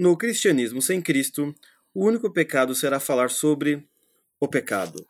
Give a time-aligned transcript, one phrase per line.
[0.00, 1.54] No cristianismo sem Cristo,
[1.92, 3.86] o único pecado será falar sobre
[4.40, 5.06] o pecado.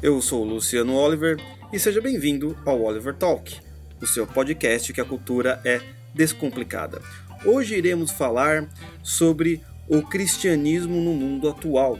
[0.00, 1.36] Eu sou Luciano Oliver
[1.72, 3.60] e seja bem-vindo ao Oliver Talk,
[4.00, 5.80] o seu podcast que a cultura é
[6.14, 7.02] descomplicada.
[7.44, 8.68] Hoje iremos falar
[9.02, 11.98] sobre o cristianismo no mundo atual,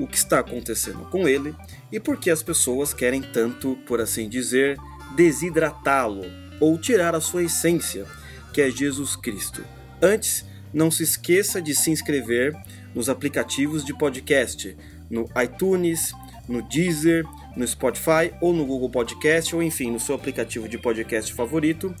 [0.00, 1.54] o que está acontecendo com ele
[1.92, 4.78] e por que as pessoas querem tanto, por assim dizer,
[5.14, 6.24] desidratá-lo
[6.58, 8.06] ou tirar a sua essência
[8.54, 9.64] que é Jesus Cristo.
[10.00, 12.56] Antes, não se esqueça de se inscrever
[12.94, 14.76] nos aplicativos de podcast,
[15.10, 16.12] no iTunes,
[16.48, 17.24] no Deezer,
[17.56, 21.92] no Spotify ou no Google Podcast, ou enfim, no seu aplicativo de podcast favorito,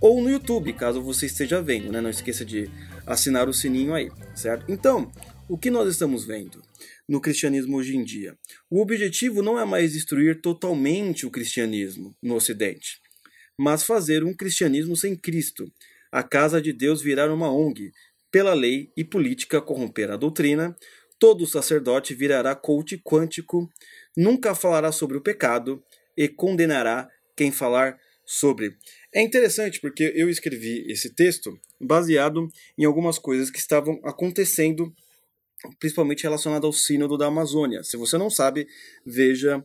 [0.00, 2.00] ou no YouTube, caso você esteja vendo, né?
[2.00, 2.68] Não esqueça de
[3.06, 4.64] assinar o sininho aí, certo?
[4.68, 5.12] Então,
[5.48, 6.60] o que nós estamos vendo
[7.08, 8.36] no cristianismo hoje em dia?
[8.68, 12.98] O objetivo não é mais destruir totalmente o cristianismo no Ocidente,
[13.56, 15.70] mas fazer um cristianismo sem Cristo,
[16.10, 17.92] a casa de Deus virar uma ONG,
[18.30, 20.76] pela lei e política corromper a doutrina,
[21.18, 23.68] todo sacerdote virará coach quântico,
[24.16, 25.82] nunca falará sobre o pecado
[26.16, 28.76] e condenará quem falar sobre.
[29.12, 34.94] É interessante porque eu escrevi esse texto baseado em algumas coisas que estavam acontecendo,
[35.78, 37.82] principalmente relacionado ao sínodo da Amazônia.
[37.82, 38.68] Se você não sabe,
[39.04, 39.64] veja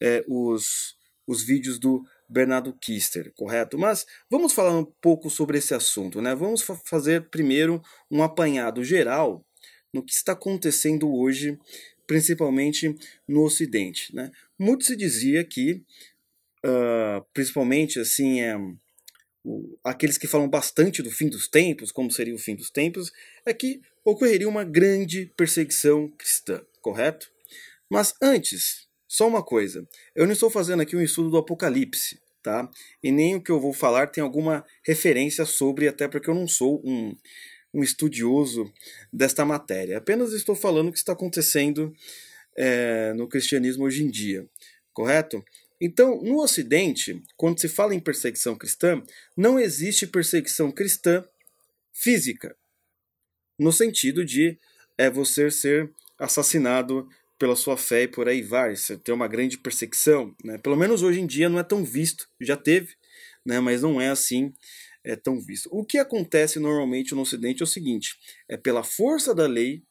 [0.00, 0.94] é, os,
[1.26, 3.78] os vídeos do Bernardo Kister, correto?
[3.78, 6.34] Mas vamos falar um pouco sobre esse assunto, né?
[6.34, 9.44] Vamos fa fazer primeiro um apanhado geral
[9.92, 11.58] no que está acontecendo hoje,
[12.06, 12.96] principalmente
[13.28, 14.30] no Ocidente, né?
[14.58, 15.84] Muito se dizia que,
[16.64, 18.56] uh, principalmente assim, é,
[19.44, 23.12] o, aqueles que falam bastante do fim dos tempos, como seria o fim dos tempos,
[23.44, 27.30] é que ocorreria uma grande perseguição cristã, correto?
[27.90, 32.66] Mas antes, só uma coisa, eu não estou fazendo aqui um estudo do Apocalipse, tá?
[33.02, 36.48] E nem o que eu vou falar tem alguma referência sobre, até porque eu não
[36.48, 37.14] sou um,
[37.74, 38.72] um estudioso
[39.12, 39.98] desta matéria.
[39.98, 41.94] Apenas estou falando o que está acontecendo
[42.56, 44.48] é, no cristianismo hoje em dia,
[44.94, 45.44] correto?
[45.78, 49.02] Então, no Ocidente, quando se fala em perseguição cristã,
[49.36, 51.22] não existe perseguição cristã
[51.92, 52.56] física,
[53.58, 54.58] no sentido de
[54.96, 57.06] é, você ser assassinado
[57.42, 58.76] pela sua fé e por aí vai.
[58.76, 60.58] Você tem uma grande perseguição, né?
[60.58, 62.28] Pelo menos hoje em dia não é tão visto.
[62.40, 62.94] Já teve,
[63.44, 63.58] né?
[63.58, 64.54] Mas não é assim
[65.02, 65.68] é tão visto.
[65.72, 68.16] O que acontece normalmente no Ocidente é o seguinte:
[68.48, 69.82] é pela força da lei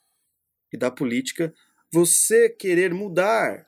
[0.71, 1.53] e da política
[1.91, 3.67] você querer mudar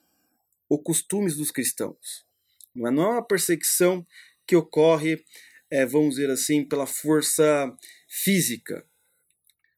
[0.70, 2.26] os costumes dos cristãos.
[2.74, 4.08] Não é, não é uma perseguição
[4.48, 5.22] que ocorre,
[5.70, 7.70] é, vamos dizer assim, pela força
[8.08, 8.88] física,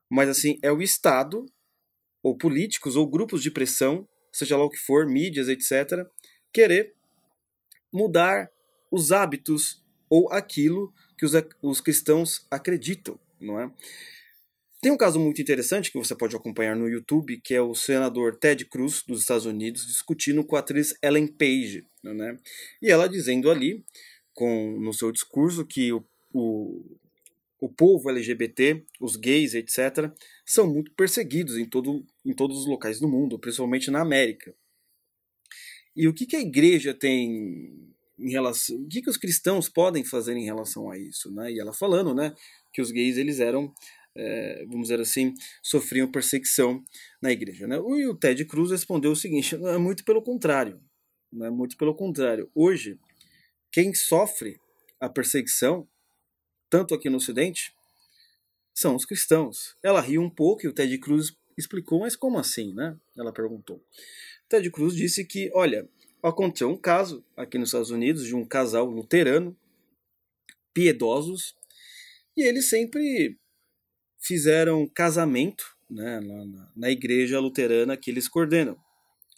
[0.07, 1.47] mas assim é o Estado
[2.25, 6.07] ou políticos ou grupos de pressão, seja lá o que for, mídias, etc.,
[6.51, 6.95] querer
[7.93, 8.49] mudar
[8.91, 13.71] os hábitos ou aquilo que os, os cristãos acreditam, não é?
[14.81, 18.35] Tem um caso muito interessante que você pode acompanhar no YouTube, que é o senador
[18.35, 22.39] Ted Cruz dos Estados Unidos discutindo com a atriz Ellen Page, né?
[22.81, 23.85] E ela dizendo ali,
[24.33, 26.03] com no seu discurso, que o,
[26.33, 26.97] o
[27.65, 30.11] o povo LGBT, os gays, etc.,
[30.45, 34.53] são muito perseguidos em, todo, em todos os locais do mundo, principalmente na América.
[35.95, 38.77] E o que, que a igreja tem em relação.
[38.77, 41.33] O que, que os cristãos podem fazer em relação a isso?
[41.33, 41.53] Né?
[41.53, 42.35] E ela falando né,
[42.71, 43.73] que os gays eles eram,
[44.15, 45.33] é, vamos dizer assim,
[45.63, 46.83] sofriam perseguição
[47.19, 47.67] na igreja.
[47.67, 47.77] Né?
[47.77, 50.79] E o Ted Cruz respondeu o seguinte: é muito pelo contrário.
[51.33, 52.47] Não é muito pelo contrário.
[52.53, 52.99] Hoje,
[53.71, 54.59] quem sofre
[54.99, 55.87] a perseguição
[56.69, 57.73] tanto aqui no Ocidente,
[58.73, 59.75] são os cristãos.
[59.81, 62.97] Ela riu um pouco e o Ted Cruz explicou, mas como assim, né?
[63.17, 63.81] Ela perguntou.
[64.49, 65.87] Ted Cruz disse que, olha,
[66.21, 69.55] aconteceu um caso aqui nos Estados Unidos de um casal luterano,
[70.73, 71.55] piedosos,
[72.35, 73.39] e eles sempre
[74.19, 78.77] fizeram casamento né, na, na igreja luterana que eles coordenam.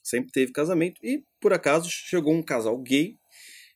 [0.01, 3.17] Sempre teve casamento e, por acaso, chegou um casal gay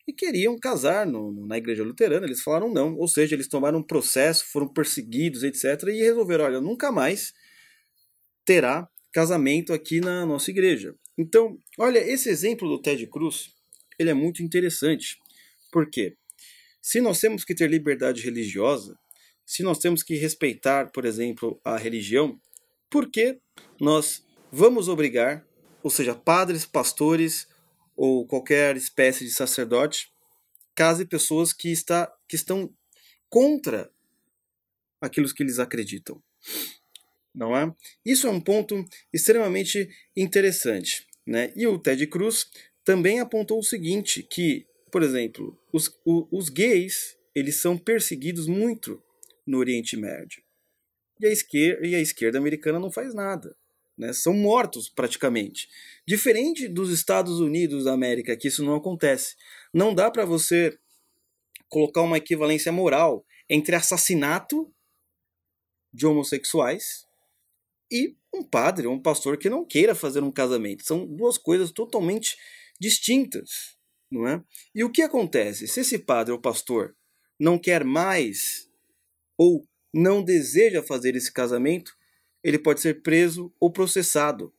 [0.07, 2.25] e queriam casar no, na igreja luterana.
[2.25, 5.83] Eles falaram não, ou seja, eles tomaram um processo, foram perseguidos, etc.
[5.89, 7.33] E resolveram: olha, nunca mais
[8.45, 10.95] terá casamento aqui na nossa igreja.
[11.17, 13.51] Então, olha, esse exemplo do Ted Cruz,
[13.99, 15.17] ele é muito interessante.
[15.71, 16.15] Por quê?
[16.81, 18.97] Se nós temos que ter liberdade religiosa,
[19.45, 22.39] se nós temos que respeitar, por exemplo, a religião,
[22.89, 23.39] por que
[23.79, 25.45] nós vamos obrigar,
[25.83, 27.47] ou seja, padres, pastores,
[27.95, 30.11] ou qualquer espécie de sacerdote
[30.75, 32.73] case pessoas que, está, que estão
[33.29, 33.91] contra
[34.99, 36.21] aquilo que eles acreditam.
[37.33, 37.73] Não é?
[38.05, 38.83] Isso é um ponto
[39.13, 41.07] extremamente interessante.
[41.25, 41.53] Né?
[41.55, 42.49] E o Ted Cruz
[42.83, 49.01] também apontou o seguinte, que, por exemplo, os, os gays eles são perseguidos muito
[49.45, 50.43] no Oriente Médio.
[51.19, 53.55] E a esquerda, e a esquerda americana não faz nada.
[54.01, 54.11] Né?
[54.13, 55.69] São mortos praticamente.
[56.07, 59.35] Diferente dos Estados Unidos da América, que isso não acontece.
[59.71, 60.75] Não dá para você
[61.69, 64.73] colocar uma equivalência moral entre assassinato
[65.93, 67.05] de homossexuais
[67.91, 70.83] e um padre ou um pastor que não queira fazer um casamento.
[70.83, 72.35] São duas coisas totalmente
[72.79, 73.77] distintas,
[74.09, 74.43] não é?
[74.73, 75.67] E o que acontece?
[75.67, 76.95] Se esse padre ou pastor
[77.39, 78.67] não quer mais
[79.37, 79.63] ou
[79.93, 81.95] não deseja fazer esse casamento,
[82.43, 84.53] ele pode ser preso ou processado.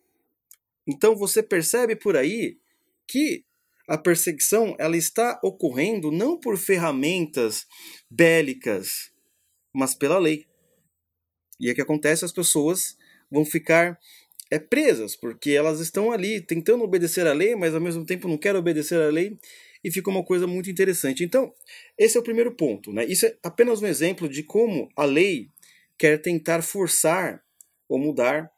[0.87, 2.59] Então você percebe por aí
[3.07, 3.45] que
[3.89, 7.67] a perseguição ela está ocorrendo não por ferramentas
[8.11, 9.13] bélicas,
[9.73, 10.47] mas pela lei.
[11.59, 12.97] E é que acontece, as pessoas
[13.31, 13.99] vão ficar
[14.51, 18.37] é, presas, porque elas estão ali tentando obedecer à lei, mas ao mesmo tempo não
[18.37, 19.39] querem obedecer à lei,
[19.83, 21.25] e fica uma coisa muito interessante.
[21.25, 21.53] Então,
[21.99, 22.93] esse é o primeiro ponto.
[22.93, 23.05] Né?
[23.07, 25.51] Isso é apenas um exemplo de como a lei
[25.99, 27.43] quer tentar forçar
[27.93, 28.51] ou mudar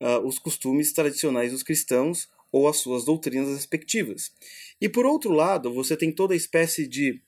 [0.00, 4.32] uh, os costumes tradicionais dos cristãos ou as suas doutrinas respectivas.
[4.80, 7.20] E por outro lado, você tem toda a espécie de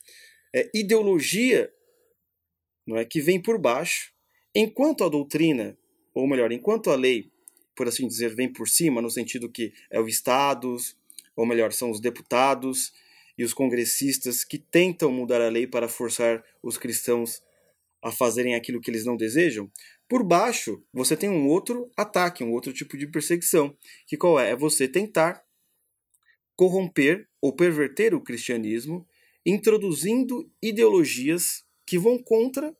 [0.55, 1.69] é, ideologia
[2.87, 4.12] não é, que vem por baixo,
[4.55, 5.77] enquanto a doutrina,
[6.15, 7.33] ou melhor, enquanto a lei,
[7.75, 10.77] por assim dizer, vem por cima, no sentido que é o Estado,
[11.35, 12.93] ou melhor, são os deputados
[13.37, 17.43] e os congressistas que tentam mudar a lei para forçar os cristãos
[18.00, 19.71] a fazerem aquilo que eles não desejam,
[20.12, 23.75] por baixo você tem um outro ataque, um outro tipo de perseguição,
[24.06, 24.50] que qual é?
[24.50, 25.43] É você tentar
[26.55, 29.09] corromper ou perverter o cristianismo,
[29.47, 32.76] introduzindo ideologias que vão contra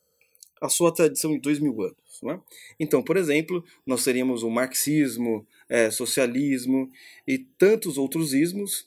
[0.61, 1.97] a sua tradição de dois mil anos.
[2.29, 2.39] É?
[2.79, 6.93] Então, por exemplo, nós teríamos o marxismo, é, socialismo
[7.27, 8.87] e tantos outros ismos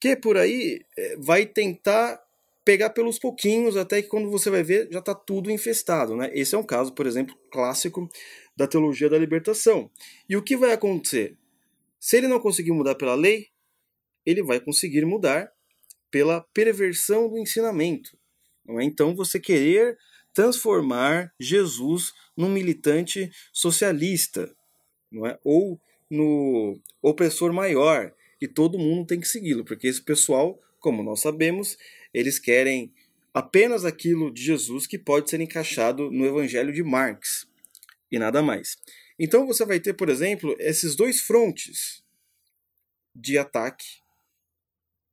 [0.00, 2.20] que por aí é, vai tentar
[2.64, 6.16] pegar pelos pouquinhos até que quando você vai ver já está tudo infestado.
[6.16, 6.30] Né?
[6.32, 8.08] Esse é um caso, por exemplo, clássico
[8.56, 9.90] da teologia da libertação.
[10.28, 11.36] E o que vai acontecer?
[11.98, 13.48] Se ele não conseguir mudar pela lei,
[14.24, 15.52] ele vai conseguir mudar
[16.10, 18.16] pela perversão do ensinamento.
[18.68, 18.84] É?
[18.84, 19.96] Então você querer
[20.32, 24.54] transformar Jesus num militante socialista,
[25.26, 25.38] é?
[25.44, 31.20] ou no opressor maior, e todo mundo tem que segui-lo, porque esse pessoal, como nós
[31.20, 31.76] sabemos,
[32.12, 32.92] eles querem
[33.32, 37.46] apenas aquilo de Jesus que pode ser encaixado no Evangelho de Marx
[38.10, 38.76] e nada mais.
[39.18, 42.02] Então você vai ter, por exemplo, esses dois frontes
[43.14, 43.86] de ataque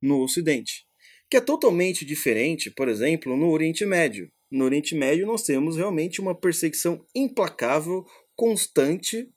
[0.00, 0.86] no Ocidente,
[1.30, 4.30] que é totalmente diferente, por exemplo, no Oriente Médio.
[4.50, 9.30] No Oriente Médio nós temos realmente uma perseguição implacável, constante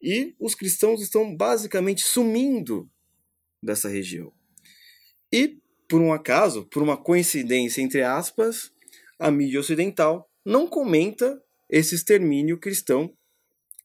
[0.00, 2.88] e os cristãos estão basicamente sumindo
[3.62, 4.32] dessa região.
[5.32, 8.72] E, por um acaso, por uma coincidência entre aspas,
[9.18, 13.12] a mídia ocidental não comenta esse extermínio cristão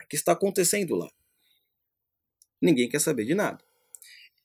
[0.09, 1.09] que está acontecendo lá.
[2.62, 3.63] Ninguém quer saber de nada.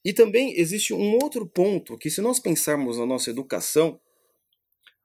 [0.05, 4.01] E também existe um outro ponto que, se nós pensarmos na nossa educação,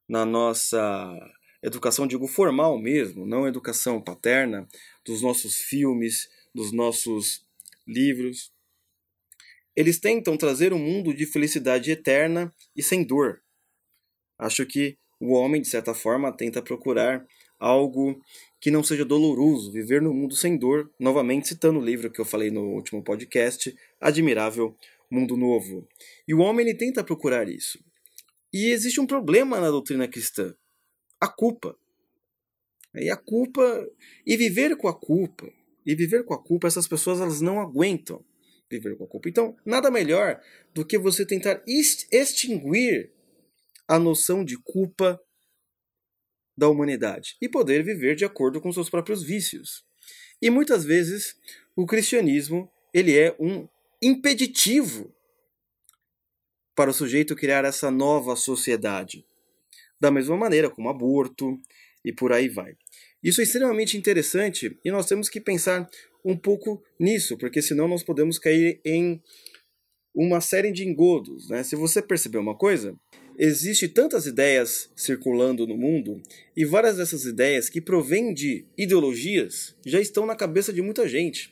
[0.08, 1.18] na nossa
[1.64, 4.68] educação, digo formal mesmo, não educação paterna,
[5.06, 7.46] dos nossos filmes, dos nossos
[7.88, 8.54] livros.
[9.76, 13.42] Eles tentam trazer um mundo de felicidade eterna e sem dor.
[14.38, 17.26] Acho que o homem, de certa forma, tenta procurar
[17.60, 18.20] algo
[18.60, 22.26] que não seja doloroso, viver no mundo sem dor, novamente citando o livro que eu
[22.26, 24.76] falei no último podcast, Admirável
[25.10, 25.88] Mundo Novo.
[26.28, 27.80] E o homem ele tenta procurar isso.
[28.52, 30.54] E existe um problema na doutrina cristã:
[31.20, 31.78] a culpa.
[32.96, 33.88] E a culpa
[34.26, 35.50] e viver com a culpa
[35.86, 38.24] e viver com a culpa, essas pessoas elas não aguentam
[38.72, 39.30] viver com a culpa.
[39.30, 40.42] Então, nada melhor
[40.74, 43.12] do que você tentar extinguir
[43.88, 45.20] a noção de culpa
[46.58, 49.84] da humanidade e poder viver de acordo com seus próprios vícios.
[50.42, 51.36] E muitas vezes
[51.76, 53.68] o cristianismo ele é um
[54.02, 55.14] impeditivo
[56.76, 59.26] para o sujeito criar essa nova sociedade.
[60.00, 61.60] Da mesma maneira como aborto
[62.04, 62.76] e por aí vai.
[63.24, 65.90] Isso é extremamente interessante e nós temos que pensar
[66.24, 69.22] um pouco nisso, porque senão nós podemos cair em
[70.14, 71.50] uma série de engodos.
[71.50, 71.64] Né?
[71.64, 72.96] Se você perceber uma coisa,
[73.38, 76.22] existe tantas ideias circulando no mundo
[76.56, 81.52] e várias dessas ideias que provêm de ideologias já estão na cabeça de muita gente.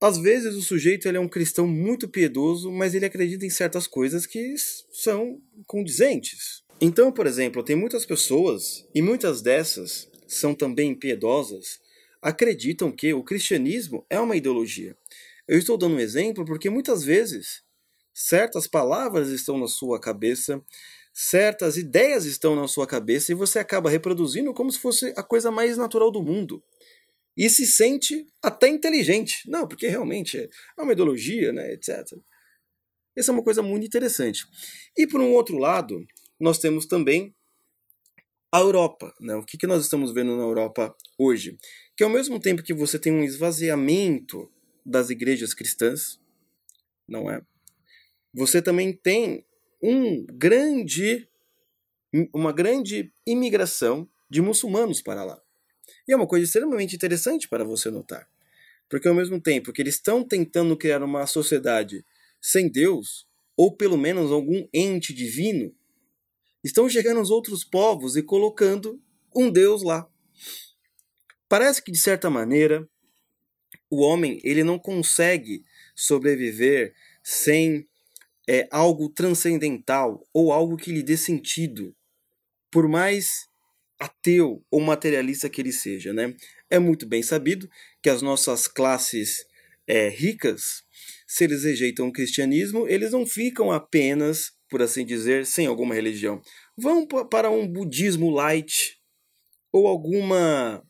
[0.00, 3.86] Às vezes o sujeito ele é um cristão muito piedoso, mas ele acredita em certas
[3.86, 4.54] coisas que
[4.92, 6.63] são condizentes.
[6.80, 11.80] Então, por exemplo, tem muitas pessoas, e muitas dessas são também piedosas,
[12.20, 14.96] acreditam que o cristianismo é uma ideologia.
[15.46, 17.62] Eu estou dando um exemplo porque muitas vezes
[18.12, 20.62] certas palavras estão na sua cabeça,
[21.12, 25.50] certas ideias estão na sua cabeça e você acaba reproduzindo como se fosse a coisa
[25.50, 26.62] mais natural do mundo.
[27.36, 29.42] E se sente até inteligente.
[29.46, 32.06] Não, porque realmente é uma ideologia, né, etc.
[33.16, 34.44] Essa é uma coisa muito interessante.
[34.96, 36.04] E por um outro lado,
[36.38, 37.34] nós temos também
[38.52, 39.12] a Europa.
[39.20, 39.34] Né?
[39.34, 41.58] O que, que nós estamos vendo na Europa hoje?
[41.96, 44.50] Que ao mesmo tempo que você tem um esvaziamento
[44.86, 46.20] das igrejas cristãs,
[47.08, 47.42] não é?
[48.32, 49.44] Você também tem
[49.82, 51.28] um grande,
[52.32, 55.40] uma grande imigração de muçulmanos para lá.
[56.08, 58.28] E é uma coisa extremamente interessante para você notar.
[58.88, 62.04] Porque ao mesmo tempo que eles estão tentando criar uma sociedade
[62.40, 63.26] sem Deus,
[63.56, 65.74] ou pelo menos algum ente divino,
[66.64, 69.00] estão chegando os outros povos e colocando
[69.36, 70.08] um Deus lá.
[71.48, 72.88] Parece que de certa maneira
[73.90, 77.86] o homem ele não consegue sobreviver sem
[78.48, 81.94] é, algo transcendental ou algo que lhe dê sentido,
[82.70, 83.46] por mais
[83.98, 86.12] ateu ou materialista que ele seja.
[86.12, 86.34] Né?
[86.68, 87.68] É muito bem sabido
[88.02, 89.46] que as nossas classes
[89.86, 90.82] é, ricas,
[91.26, 96.40] se eles rejeitam o cristianismo, eles não ficam apenas, por assim dizer, sem alguma religião.
[96.76, 98.98] Vão para um budismo light
[99.72, 100.82] ou alguma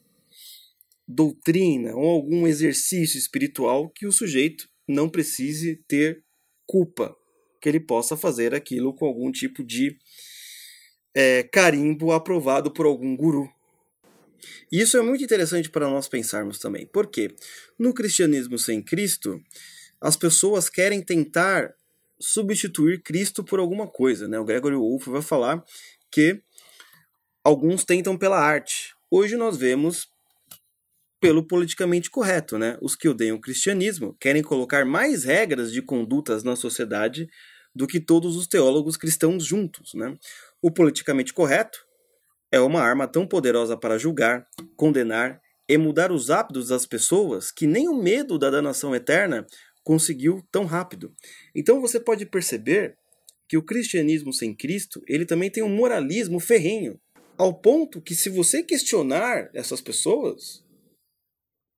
[1.07, 6.23] doutrina ou algum exercício espiritual que o sujeito não precise ter
[6.67, 7.15] culpa
[7.61, 9.97] que ele possa fazer aquilo com algum tipo de
[11.15, 13.49] é, carimbo aprovado por algum guru.
[14.71, 16.87] E isso é muito interessante para nós pensarmos também.
[16.87, 17.35] porque
[17.79, 19.41] No cristianismo sem Cristo,
[19.99, 21.75] as pessoas querem tentar
[22.25, 24.27] substituir Cristo por alguma coisa.
[24.27, 24.39] Né?
[24.39, 25.63] O Gregory Wolff vai falar
[26.11, 26.41] que
[27.43, 28.95] alguns tentam pela arte.
[29.11, 30.09] Hoje nós vemos
[31.21, 32.77] pelo politicamente correto, né?
[32.83, 37.29] Os que odeiam o cristianismo querem colocar mais regras de condutas na sociedade
[37.75, 39.95] do que todos os teólogos cristãos juntos.
[39.95, 40.17] Né?
[40.61, 41.85] O politicamente correto
[42.53, 47.67] é uma arma tão poderosa para julgar, condenar e mudar os hábitos das pessoas que
[47.67, 49.47] nem o medo da danação eterna
[49.85, 51.15] conseguiu tão rápido.
[51.55, 52.97] Então você pode perceber
[53.49, 56.99] que o cristianismo sem Cristo, ele também tem um moralismo ferrenho,
[57.37, 60.65] ao ponto que se você questionar essas pessoas,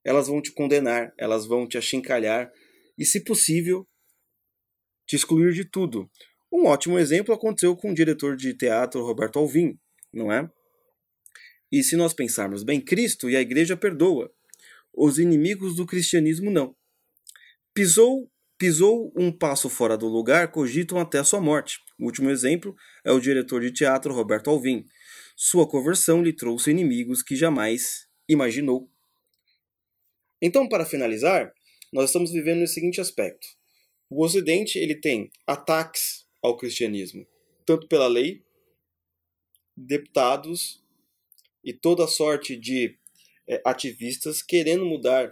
[0.04, 2.52] elas vão te condenar, elas vão te achincalhar
[2.96, 3.86] e, se possível,
[5.06, 6.08] te excluir de tudo.
[6.52, 9.78] Um ótimo exemplo aconteceu com o diretor de teatro Roberto Alvim,
[10.12, 10.48] não é?
[11.72, 14.32] E se nós pensarmos bem, Cristo e a igreja perdoa.
[14.94, 16.74] Os inimigos do cristianismo não.
[17.76, 21.78] Pisou, pisou um passo fora do lugar, cogitam até sua morte.
[21.98, 24.86] O último exemplo é o diretor de teatro Roberto Alvim.
[25.36, 28.90] Sua conversão lhe trouxe inimigos que jamais imaginou.
[30.40, 31.52] Então, para finalizar,
[31.92, 33.46] nós estamos vivendo o seguinte aspecto.
[34.08, 37.26] O Ocidente ele tem ataques ao cristianismo,
[37.66, 38.42] tanto pela lei,
[39.76, 40.82] deputados
[41.62, 42.98] e toda sorte de
[43.46, 45.30] é, ativistas querendo mudar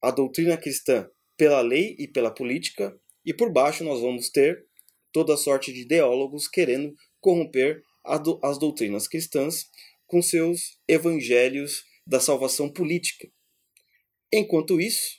[0.00, 1.06] a doutrina cristã
[1.40, 2.94] pela lei e pela política,
[3.24, 4.66] e por baixo nós vamos ter
[5.10, 9.70] toda sorte de ideólogos querendo corromper as doutrinas cristãs
[10.06, 13.26] com seus evangelhos da salvação política.
[14.30, 15.18] Enquanto isso,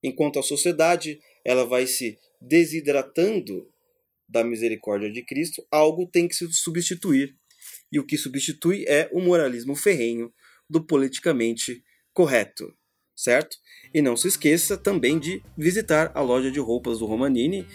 [0.00, 3.68] enquanto a sociedade ela vai se desidratando
[4.28, 7.36] da misericórdia de Cristo, algo tem que se substituir.
[7.90, 10.32] E o que substitui é o moralismo ferrenho
[10.70, 12.72] do politicamente correto,
[13.18, 13.56] certo?
[13.92, 17.66] E não se esqueça também de visitar a loja de roupas do Romanini.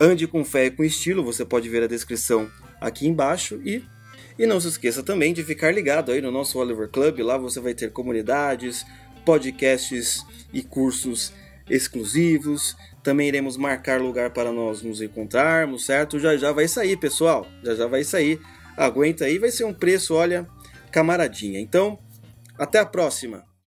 [0.00, 3.84] Ande com fé e com estilo, você pode ver a descrição aqui embaixo e
[4.38, 7.60] e não se esqueça também de ficar ligado aí no nosso Oliver Club, lá você
[7.60, 8.86] vai ter comunidades,
[9.22, 11.30] podcasts e cursos
[11.68, 12.74] exclusivos.
[13.02, 16.18] Também iremos marcar lugar para nós nos encontrarmos, certo?
[16.18, 17.46] Já já vai sair, pessoal.
[17.62, 18.40] Já já vai sair.
[18.78, 20.48] Aguenta aí, vai ser um preço, olha,
[20.90, 21.60] camaradinha.
[21.60, 21.98] Então,
[22.56, 23.49] até a próxima.